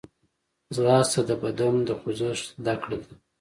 [0.75, 3.11] ځغاسته د بدن د خوځښت زدهکړه ده